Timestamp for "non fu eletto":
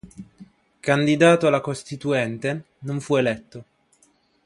2.79-3.65